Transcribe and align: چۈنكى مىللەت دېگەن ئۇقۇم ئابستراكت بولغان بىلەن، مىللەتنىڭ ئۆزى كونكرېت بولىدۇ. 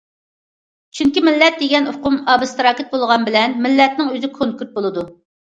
چۈنكى 0.99 1.21
مىللەت 1.27 1.59
دېگەن 1.63 1.85
ئۇقۇم 1.91 2.15
ئابستراكت 2.33 2.91
بولغان 2.95 3.29
بىلەن، 3.29 3.55
مىللەتنىڭ 3.67 4.11
ئۆزى 4.17 4.33
كونكرېت 4.41 4.75
بولىدۇ. 4.81 5.07